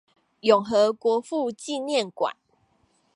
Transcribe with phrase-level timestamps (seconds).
[0.39, 2.35] 永和國父紀念館